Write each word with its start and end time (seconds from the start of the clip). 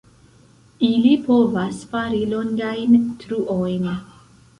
Ili 0.85 1.09
povas 1.27 1.81
fari 1.91 2.21
longajn 2.31 2.97
truojn. 3.25 3.87